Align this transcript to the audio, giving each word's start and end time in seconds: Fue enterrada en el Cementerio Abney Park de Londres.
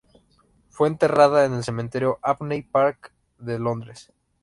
Fue 0.71 0.87
enterrada 0.87 1.45
en 1.45 1.53
el 1.53 1.63
Cementerio 1.63 2.17
Abney 2.23 2.63
Park 2.63 3.13
de 3.37 3.59
Londres. 3.59 4.11